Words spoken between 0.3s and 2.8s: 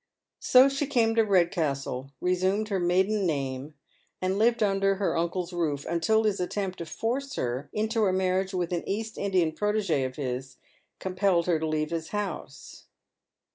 So she came to Eedcastle, resumed her